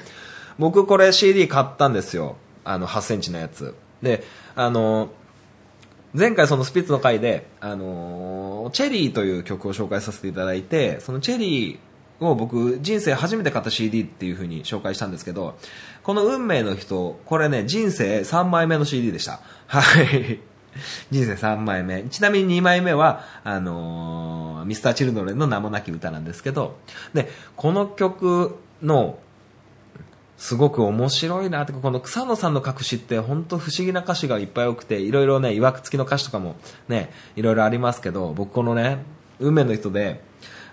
[0.57, 2.37] 僕これ CD 買ったんですよ。
[2.63, 3.75] あの、8センチのやつ。
[4.01, 4.23] で、
[4.55, 5.09] あのー、
[6.13, 11.90] 前回そのスピッツの回で、あのー、チェリーという曲を紹介させていただいて、そのチェリー
[12.21, 15.57] を僕人生初めて買った CD っていう風に紹介したんですけど、
[16.03, 19.39] この運命の人、これね、人生3枚目の CD でした。
[19.67, 20.39] はい。
[21.11, 22.03] 人生3枚目。
[22.03, 26.77] ちなみに2枚目は、あのー、ミスターチルドレンの名もなき歌なんですけど、
[27.13, 29.19] で、この曲の
[30.37, 36.55] すごく面白いなってこの草野さんの書く詩って本当不思議な歌詞がいっぱい多くていろいろねいわくつきの歌詞とかも
[36.87, 39.05] ねいろいろありますけど僕このね
[39.39, 40.23] 運命の人で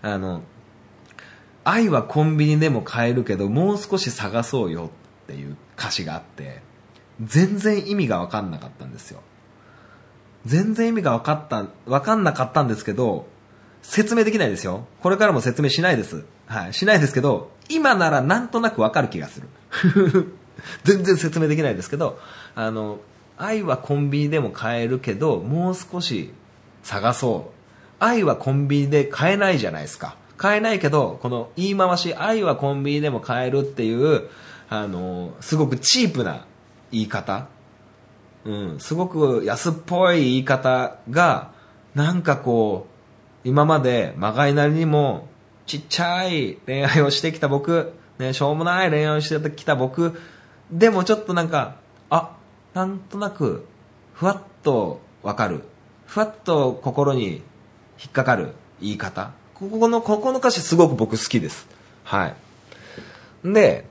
[0.00, 0.40] あの
[1.64, 4.90] 愛はコンビニでも買えるけどもう少し探そうよ
[5.25, 6.62] っていう歌詞があって
[7.23, 9.21] 全然意味が分かんなかったんですよ。
[10.47, 13.27] 全然意味が分かった分かんなかったんですけど
[13.83, 14.87] 説明できないですよ。
[15.01, 16.25] これからも説明しないです。
[16.47, 16.75] はい。
[16.75, 19.49] しないですけど今ならなんとなく分かる気がする。
[20.85, 22.18] 全然説明できないですけど、
[22.55, 22.99] あの、
[23.37, 26.33] 愛はコンビニでも買えるけど、もう少し
[26.83, 27.59] 探そう。
[28.01, 30.16] 愛はコンビニで買えないじゃないですか。
[30.38, 34.31] 買えないけど、この言い回し、愛はコンビニでも買えるっていう、
[34.70, 36.46] あの、すごくチープな
[36.92, 37.48] 言い方。
[38.44, 41.53] うん、すごく安っぽい言い方が、
[41.94, 42.87] なんかこ
[43.44, 45.29] う、今までまがいなりにも
[45.66, 50.20] ちっちゃい恋愛をしてきた僕、ね、しょうもない恋愛をしてきた僕、
[50.70, 51.77] でもちょっとなんか、
[52.11, 52.37] あ、
[52.74, 53.66] なんとなく、
[54.14, 55.62] ふわっとわかる。
[56.07, 57.42] ふわっと心に
[58.01, 59.33] 引っかかる言い方。
[59.59, 61.66] ここの、ここの歌詞すごく僕好きです。
[62.05, 62.35] はい。
[63.44, 63.85] で、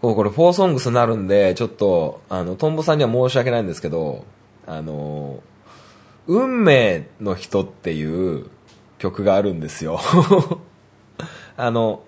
[0.00, 4.24] ここれ、フォーソングスなるんで、ちょっと、あの、トンボさんには申し訳ないんですけど、
[4.64, 5.42] あの、
[6.28, 8.46] 運命の人っていう
[8.98, 9.98] 曲があるんですよ。
[11.56, 12.04] あの、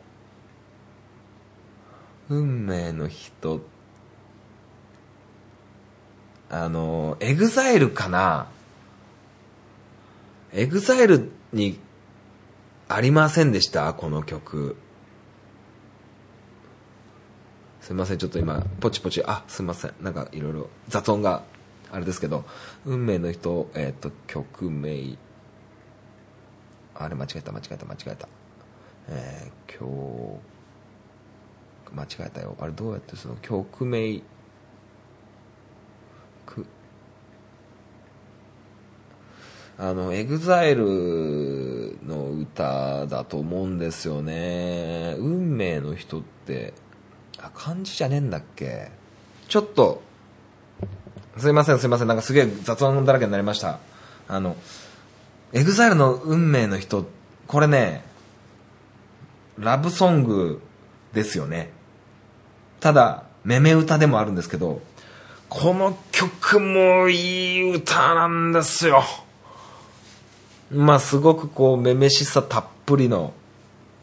[2.29, 3.61] 運命の人、
[6.51, 8.47] あの、 EXILE かな？
[10.53, 11.79] EXILE に
[12.89, 14.77] ありませんでしたこの曲。
[17.81, 21.43] すいません、ちょっと今、ポチポチ、あ、すいません、なんかいろいろ雑音が
[21.91, 22.45] あれですけど、
[22.85, 25.17] 運命の人、えっ、ー、と、曲名、
[26.95, 28.29] あれ間違えた、間違えた、間違えた。
[29.09, 30.59] えー、今日、
[31.95, 33.37] 間違えたよあれどうやってその？
[33.37, 34.21] 曲名
[36.47, 36.67] く
[39.79, 40.85] あの EXILE
[42.49, 45.15] の歌だと思うんですよね。
[45.19, 46.75] 運命の人って
[47.39, 48.91] あ漢字じゃねえんだっけ？
[49.49, 50.03] ちょっと
[51.37, 52.09] すいませんすいません。
[52.09, 53.79] なんかすげえ雑音だらけになりました。
[54.29, 54.57] あの
[55.53, 57.07] EXILE の運命の人
[57.47, 58.03] これね
[59.59, 60.61] ラブソング
[61.13, 61.71] ですよね。
[62.81, 64.81] ただ、めめ歌でもあるんですけど、
[65.49, 69.03] この曲もいい歌なんですよ。
[70.71, 73.33] まあ、すごくこう、めめしさたっぷりの、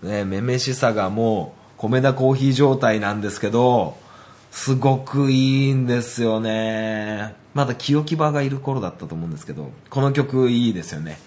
[0.01, 3.97] ね、めめしさがもう、米田コーヒー状態なんですけど、
[4.51, 7.35] すごくいいんですよね。
[7.53, 11.19] まだ清木場がいる頃だったと思うんですけど、この曲いいですよね。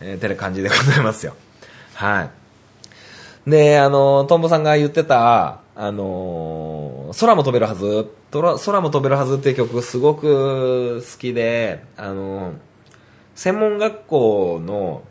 [0.00, 1.34] えー、てな感じでございますよ。
[1.94, 2.28] は
[3.46, 3.50] い。
[3.50, 12.54] で、あの、トンボさんが言ってた、あの、空も飛べるはず、空も飛べるはずっていう曲すごく好きで、あのー、
[13.34, 15.02] 専門学校の、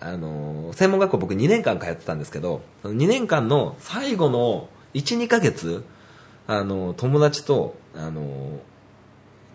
[0.00, 5.84] あの、専門学校僕2年間通ってたんですけど、2年間の最後の1、2ヶ月、
[6.46, 8.60] あの友達と、あの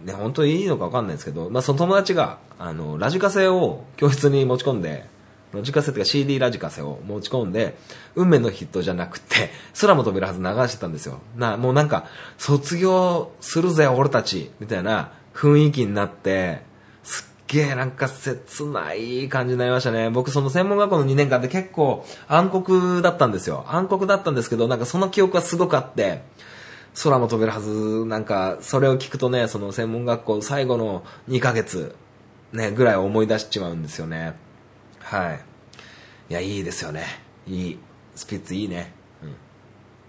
[0.03, 5.05] ね、本当にいいのか分かんないですけど、まあ、その友達が、あのラジカセを教室に持ち込んで、
[5.53, 7.77] ラジカセっていうか CD ラジカセを持ち込んで、
[8.15, 9.49] 運命のヒットじゃなくて、
[9.79, 11.19] 空も飛べるはず流してたんですよ。
[11.35, 12.05] な、もうなんか、
[12.37, 16.61] 卒業するぜ、俺たち、みたいな雰囲気になって、
[17.03, 20.09] すっげえなんか切ない感じになりましたね。
[20.09, 23.65] 僕その専門学校の2年間で結構暗黒だったんですよ。
[23.67, 26.21] 暗黒だったんですけど、なんかその記憶がすごくあって、
[27.03, 31.95] 空も飛べるはず、なんか、それを聞くとね、その専門学校最後の2ヶ月、
[32.51, 34.33] ね、ぐらい思い出しちまうんですよね。
[34.99, 35.39] はい。
[36.29, 37.05] いや、いいですよね。
[37.47, 37.79] いい。
[38.15, 38.91] スピッツいいね。
[39.23, 39.29] うん。
[39.29, 39.33] っ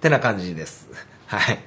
[0.00, 0.88] てな感じです。
[1.26, 1.58] はい。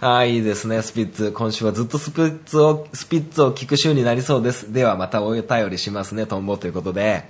[0.00, 1.32] ああ、いいですね、スピッツ。
[1.32, 4.72] 今週はずっとスピッツを、スピッツを聞く週になりそうです。
[4.72, 7.24] ではまたお便りしますね、トンボということで。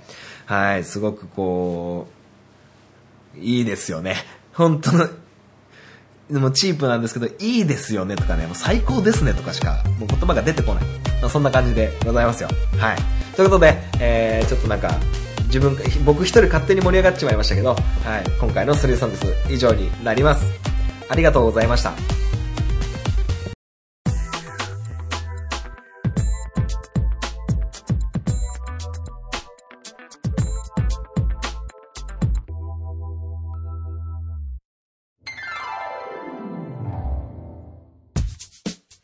[0.45, 2.07] はい、すごくこ
[3.35, 4.15] う、いいですよね。
[4.53, 5.07] 本当の、
[6.29, 10.83] でもチープなんですけど、いいですよねとかね、もう最高ですねとかしか、もう言葉が出てこない。
[11.21, 12.49] まあ、そんな感じでございますよ。
[12.77, 12.97] はい。
[13.35, 14.93] ということで、えー、ちょっとなんか、
[15.45, 17.79] 自分、僕一人勝手に盛り上がっちまいましたけど、はい。
[18.41, 20.45] 今回のスリーソングス以上になります。
[21.07, 22.26] ありがとうございました。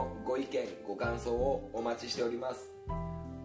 [0.00, 2.70] DM でもご意見ご感想をお待ちしております。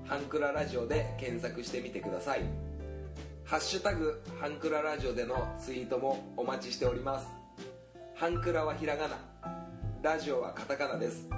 [0.06, 2.41] ハンクララジオで検索してみてください。
[3.43, 7.28] ハッシュタグハンクララジオでのツイートもお待ちしております。
[8.16, 9.18] ハンクラはひらがな。
[10.01, 11.30] ラジオはカタカナです。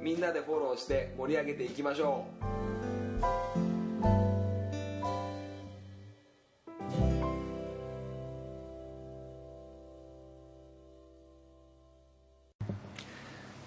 [0.00, 2.44] みんなでフォローして盛り上げていきましょう。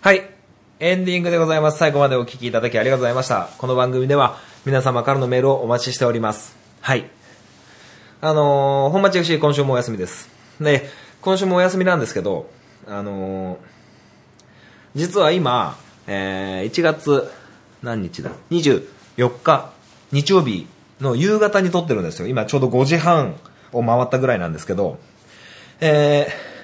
[0.02, 0.37] はい。
[0.80, 1.80] エンディングでございます。
[1.80, 3.50] 最後までお聞きいただきありがとうございました。
[3.58, 6.56] この番組では皆様からのメールをお待ちしております。
[6.82, 7.10] はい。
[8.22, 10.30] あのー、本町 FC 今週もお休みです。
[10.62, 10.88] で、
[11.22, 12.48] 今週もお休みなんですけど、
[12.86, 13.58] あのー、
[14.94, 17.28] 実は今、えー、1月
[17.82, 19.72] 何日だ ?24 日、
[20.12, 20.68] 日曜日
[21.02, 22.28] の夕方に撮ってるんですよ。
[22.28, 23.36] 今ちょうど5時半
[23.72, 25.00] を回ったぐらいなんですけど、
[25.82, 26.57] えー、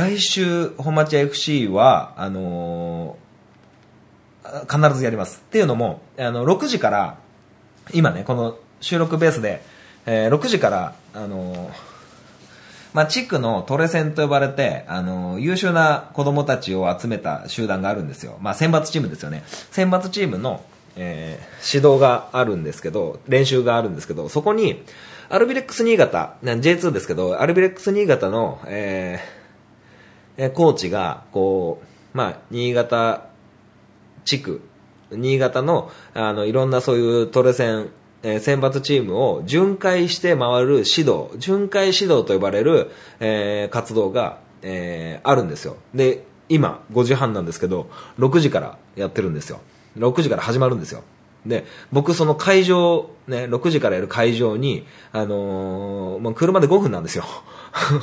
[0.00, 3.30] 来週、本町 FC は、あのー
[4.66, 5.42] 必ずやります。
[5.46, 7.18] っていうのも、あの、6時から、
[7.92, 9.60] 今ね、この収録ベースで、
[10.06, 11.70] えー6時から、あのー
[12.94, 18.38] まあ、地区のトレセンと呼ばれて、あのー優秀な子供たちを集めた集団があるんですよ。
[18.40, 19.42] まあ、選抜チームですよね。
[19.70, 20.64] 選抜チームの、
[20.96, 24.82] えー指導があるんですけど、練習があるんですけど、そこに、
[25.28, 29.39] アルビレックス新潟、J2 ですけど、アルビレックス新潟の、えー
[30.42, 33.26] えコーチが、こう、まあ、新潟
[34.24, 34.62] 地区、
[35.10, 37.90] 新潟の、あの、いろんなそういうトレセン、
[38.22, 45.76] えー選抜チームを巡回して回る指導、巡回指導と呼ばれる、えー活動が、えーあるんですよ。
[45.94, 49.60] で、今、5時半なんですけど、6時からやってるんですよ。
[49.98, 51.02] 6時から始まるんですよ。
[51.46, 57.24] で、僕その会場、ね、6時からやる会場に、あのーまあ、車で5分なんですよ。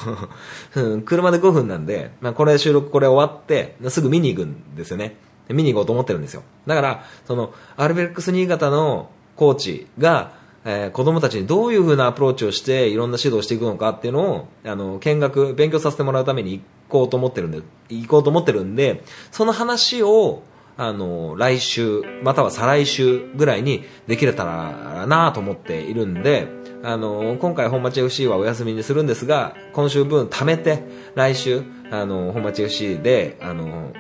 [1.06, 5.18] 車で5分なんで、まあ、これ収録これ終わって、すぐ見に行くんですよね。
[5.50, 6.44] 見に行こうと思ってるんですよ。
[6.66, 10.32] だから、その、アルベックス新潟のコーチが、
[10.66, 20.44] えー子供たちにどういう風なアプローチをしていろんな指導をしていくのかっていうのを、あの、見学、勉強させてもらうために行こうと思ってるんで、行こうと思ってるんで、その話を、
[20.78, 26.48] あの、来週、または再来週ぐらいにできれたらなと思っているんで、
[26.84, 30.84] あの、今回本町 FC はお休みにするんですが、今週分貯めて、
[31.16, 33.92] 来週、あの、本町 FC で、あの、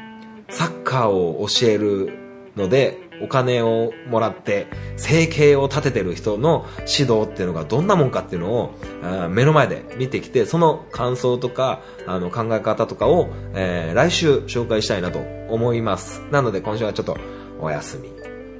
[0.49, 2.13] サッカーを教える
[2.55, 16.21] ので、お金をもらって生計を立ててる人の指導っていうのがどんなもんかっていうのをあー目の前で見てきてその感想とかあの考え方とかを、えー来週紹介したいなと思います。
[16.31, 17.17] なので今週はちょっと
[17.59, 18.11] お休みっ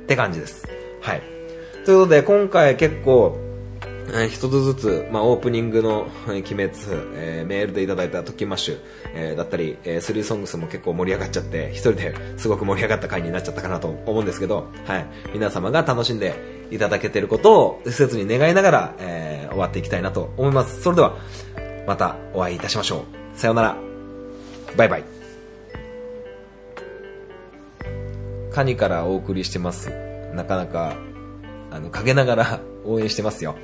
[0.08, 0.68] て感じです。
[1.01, 1.22] はい。
[1.86, 3.38] ということで今回結構
[4.14, 6.62] え一つずつ、まあ、オープニングのえ鬼滅、
[7.16, 8.80] えーメールでいただいたトキマッシュ、
[9.14, 15.05] えーだったり、えースリーソングスも結構盛り上がっちゃって、一人ですごく盛り上がった回になっちゃったかなと思うんですけど、はい。
[15.34, 16.36] 皆様が楽しんで
[16.72, 20.82] いただけてることを切に願いながら、えー終わっていきたいなと思います。
[20.84, 21.18] それでは、
[21.88, 23.05] またお会いいたしましょ
[23.36, 23.39] う。
[23.39, 23.78] さようなら。
[24.76, 25.03] バイバイ。
[28.51, 29.89] カニからお送りしてます。
[30.34, 30.95] なかなか、
[31.72, 33.55] あの、陰ながら 応援してますよ。